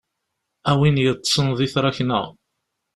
[0.69, 2.21] A win yeṭṭsen di tṛakna.